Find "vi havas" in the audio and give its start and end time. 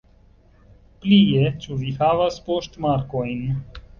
1.83-2.39